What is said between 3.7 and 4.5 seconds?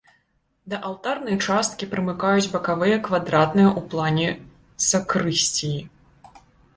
ў плане